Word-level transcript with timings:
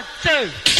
One, 0.00 0.06
two. 0.22 0.79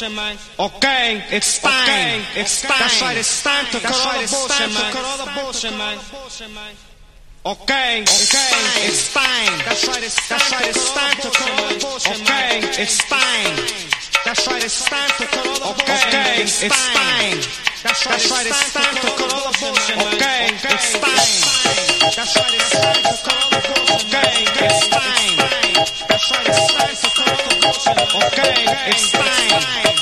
Bullshit, 0.00 0.16
man. 0.16 0.36
Okay, 0.58 1.22
it's 1.30 1.58
time. 1.60 1.82
Okay, 1.84 2.24
it's 2.34 2.62
time. 2.62 2.78
That's 2.78 3.02
right, 3.02 3.16
it's 3.16 3.42
time 3.42 3.66
to 3.66 3.78
cut 3.78 3.94
all 3.94 4.20
the 4.20 4.26
bullshit, 4.26 4.72
man. 4.74 4.92
Cut 4.92 5.04
all 5.04 5.18
the 5.24 5.40
bullshit, 5.40 5.74
man. 5.74 5.98
Okay, 7.46 8.02
okay, 8.02 8.66
it's 8.88 9.12
time. 9.12 9.58
That's 9.64 9.86
right, 9.86 10.02
it's 10.02 10.28
that's 10.28 10.50
right, 10.50 10.66
it's 10.66 10.94
time 10.94 11.16
to 11.20 11.30
cut 11.30 11.50
all 11.50 11.68
the 11.68 11.78
bullshit, 11.78 12.20
Okay, 12.22 12.60
it's 12.82 12.98
time. 13.06 13.54
That's 14.24 14.46
right, 14.48 14.64
it's 14.64 14.84
time 14.88 15.10
to 15.18 15.26
cut 15.26 15.46
all 15.46 15.60
the 15.60 15.84
bullshit. 15.84 16.08
Okay, 16.08 16.42
it's 16.42 16.58
time. 16.58 17.38
That's 17.84 18.06
right, 18.06 18.46
it's 18.46 18.72
time 18.72 18.94
to 18.96 19.10
cut 19.14 19.32
all 19.34 19.46
the 19.46 19.58
bullshit, 19.60 19.98
Okay, 20.14 20.48
it's 20.50 20.98
time. 20.98 21.84
That's 22.16 22.34
right, 22.34 22.54
it's 22.54 22.70
time 22.72 23.02
to 23.04 23.14
cut 23.22 23.38
all 23.38 23.50
the 23.50 23.60
bullshit. 23.68 24.10
Okay, 24.10 24.42
it's 24.66 24.88
time. 24.88 25.34
That's 26.08 26.30
right, 26.32 26.48
it's 26.48 26.66
time 26.72 26.96
to 26.96 27.08
cut 27.14 27.28
all 27.28 27.44
the 27.44 27.56
bullshit. 27.62 27.98
Okay, 28.14 28.90
it's 28.90 29.12
time. 29.12 29.93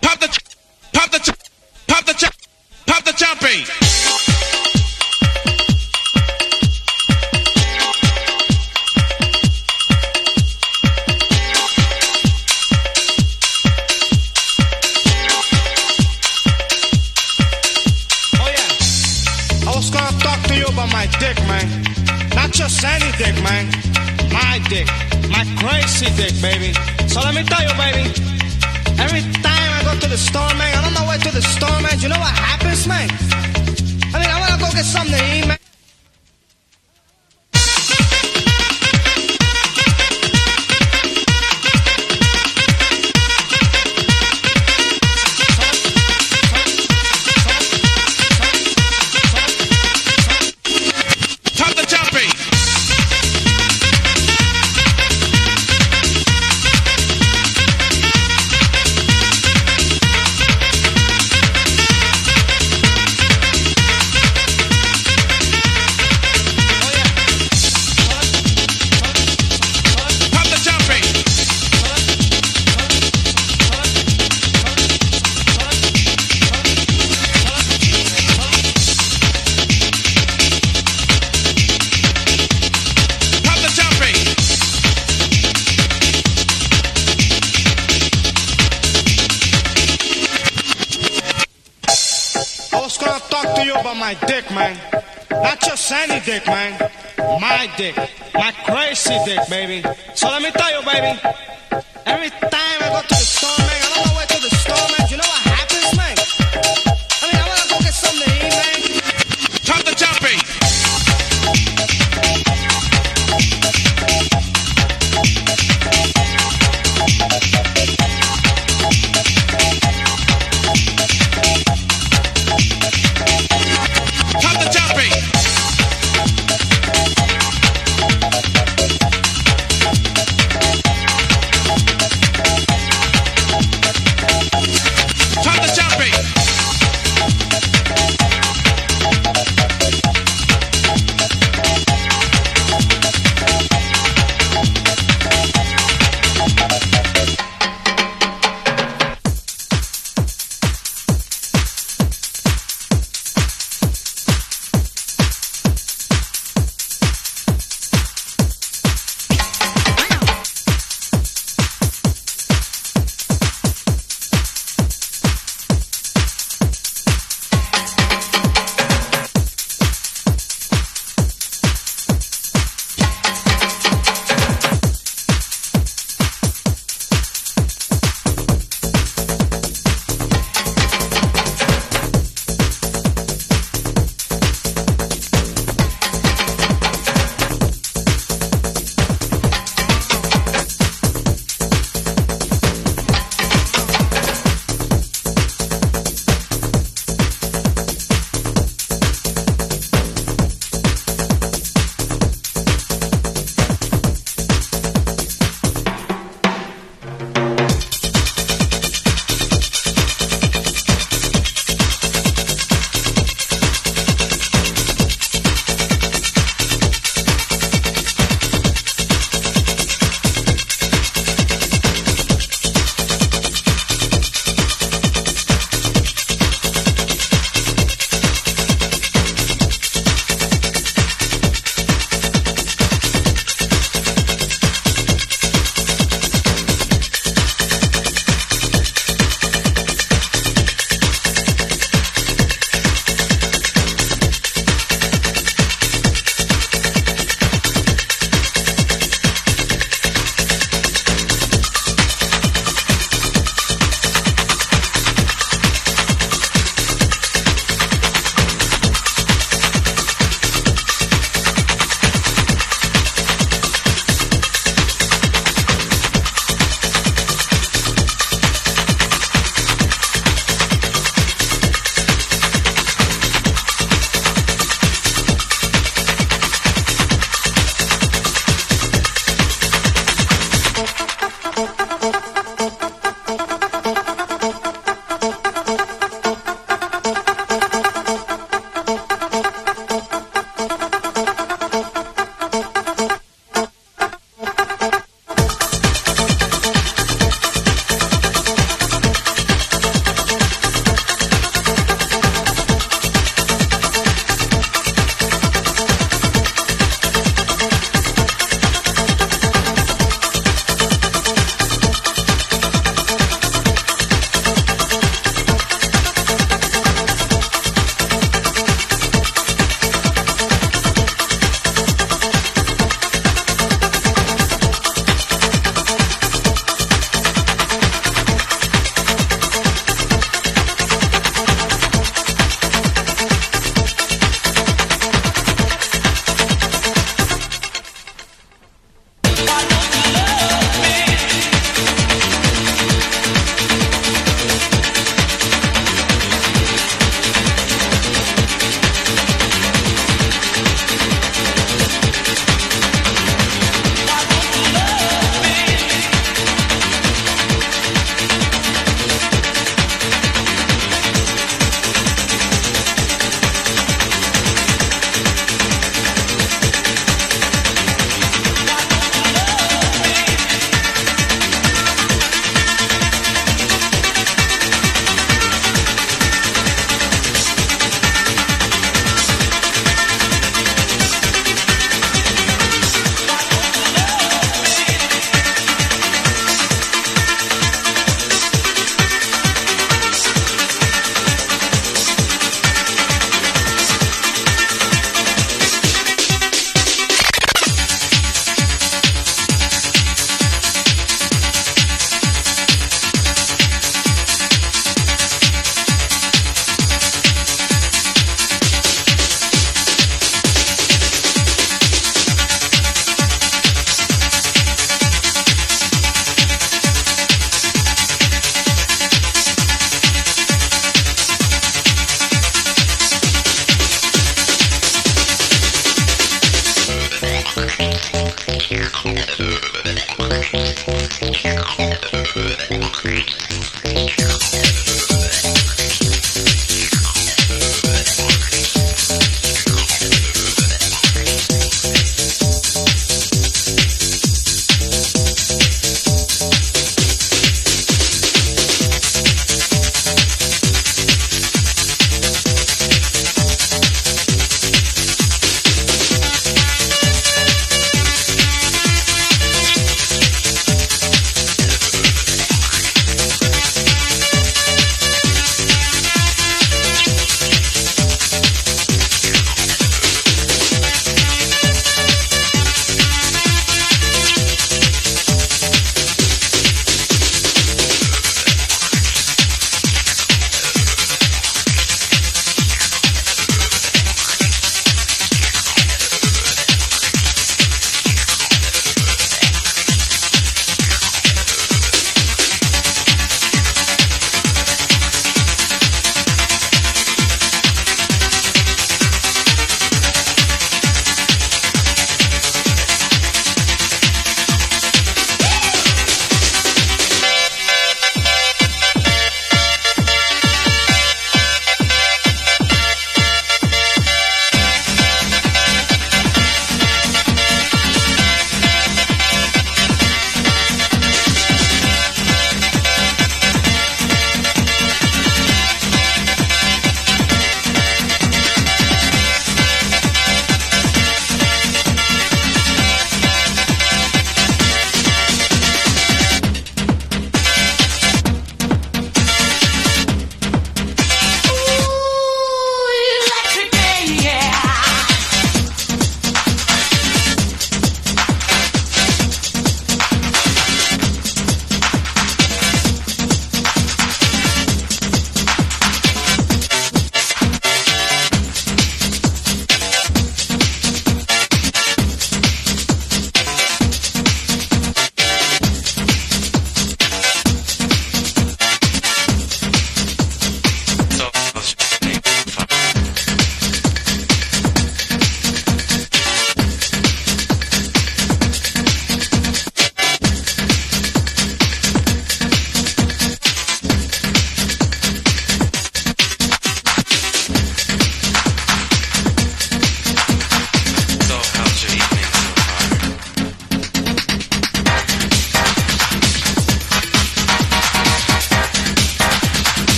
Pop 0.00 0.18
the, 0.18 0.28
pop 0.92 1.10
the, 1.10 1.34
pop 1.86 2.04
the, 2.04 2.32
pop 2.86 3.04
the 3.04 3.12
jumping. 3.12 3.87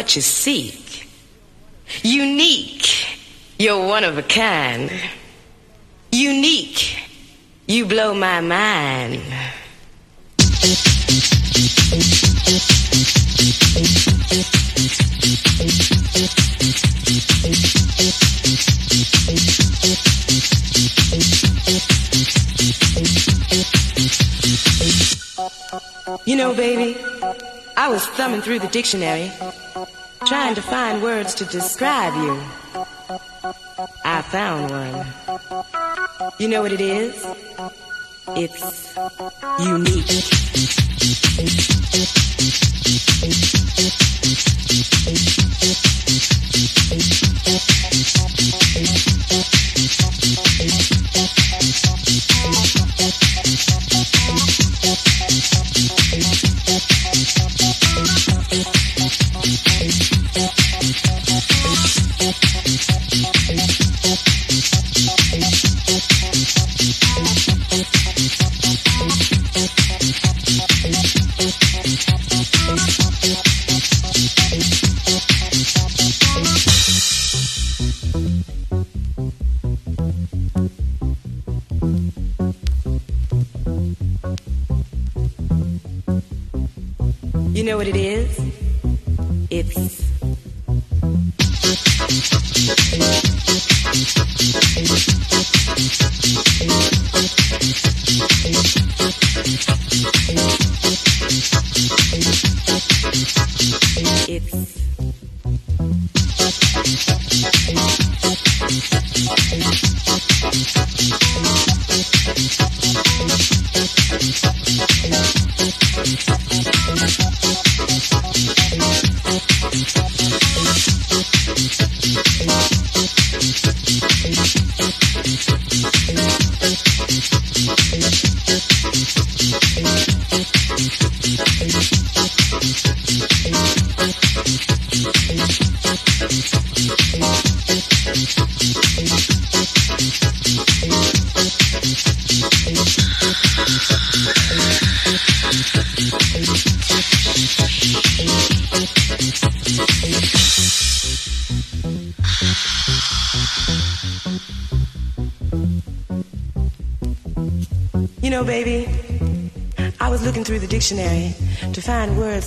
What 0.00 0.16
you 0.16 0.22
seek. 0.22 1.06
Unique, 2.02 2.88
you're 3.58 3.86
one 3.86 4.02
of 4.02 4.16
a 4.16 4.22
kind. 4.22 4.90
Unique, 6.10 6.96
you 7.66 7.84
blow 7.84 8.14
my 8.14 8.40
mind. 8.40 9.20
You 26.24 26.36
know, 26.36 26.54
baby, 26.54 26.98
I 27.76 27.88
was 27.88 28.06
thumbing 28.08 28.40
through 28.42 28.60
the 28.60 28.68
dictionary, 28.68 29.30
trying 30.54 30.62
to 30.62 30.68
find 30.68 31.02
words 31.02 31.34
to 31.34 31.44
describe 31.44 32.12
you. 32.14 32.32
I 34.04 34.20
found 34.22 34.70
one. 34.70 35.06
You 36.40 36.48
know 36.48 36.62
what 36.62 36.72
it 36.72 36.80
is? 36.80 37.24
It's 38.34 38.96
unique. 39.60 40.69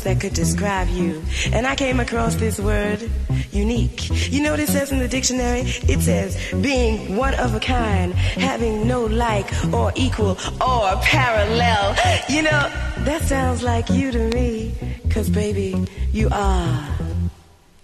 That 0.04 0.20
could 0.20 0.34
describe 0.34 0.88
you, 0.90 1.22
and 1.52 1.66
I 1.66 1.76
came 1.76 2.00
across 2.00 2.36
this 2.36 2.60
word, 2.60 3.10
unique. 3.52 4.10
You 4.32 4.42
know 4.44 4.52
what 4.52 4.60
it 4.60 4.70
says 4.70 4.92
in 4.92 5.00
the 5.00 5.08
dictionary? 5.08 5.62
It 5.62 6.02
says 6.02 6.38
being 6.62 7.16
one 7.16 7.34
of 7.36 7.56
a 7.56 7.60
kind, 7.60 8.14
having 8.14 8.88
no 8.88 9.06
like 9.06 9.50
or 9.74 9.92
equal 9.96 10.38
or 10.62 10.96
parallel. 11.02 11.96
You 12.30 12.44
know, 12.44 12.70
that 13.06 13.22
sounds 13.24 13.64
like 13.64 13.90
you 13.90 14.12
to 14.12 14.30
me, 14.30 14.74
cause 15.10 15.30
baby, 15.30 15.86
you 16.12 16.30
are 16.32 16.90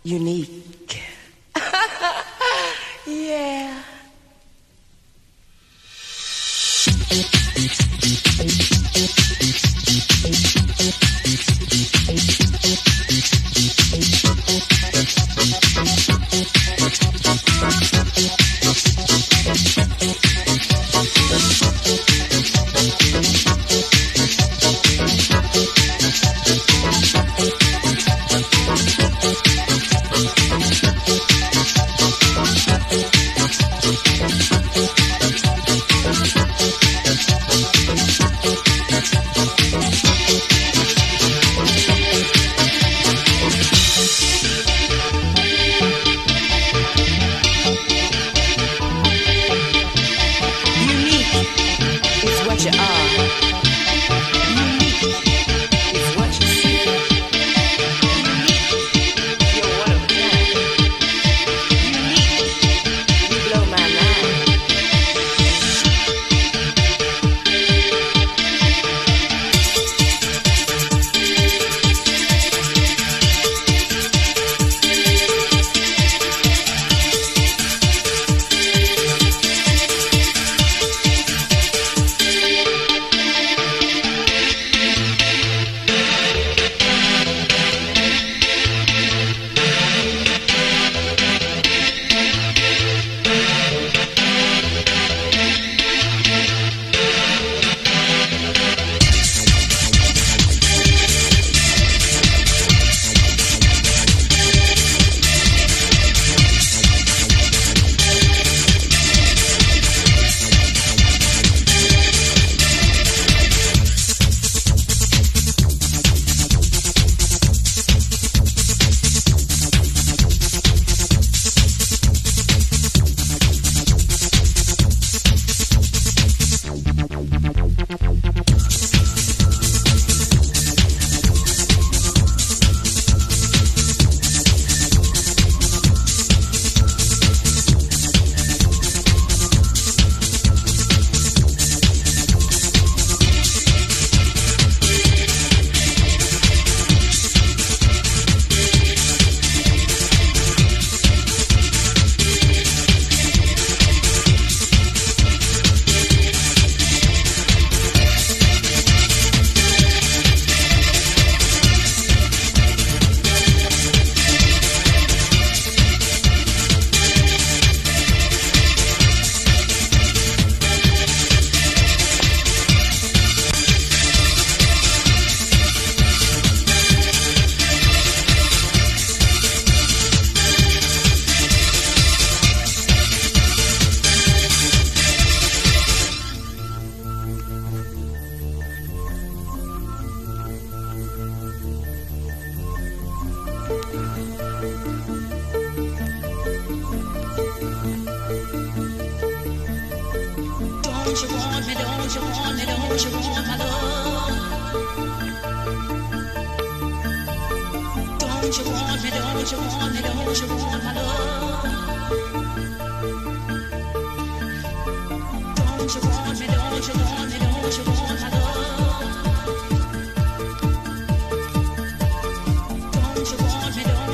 unique. 0.04 0.59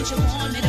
Thank 0.08 0.65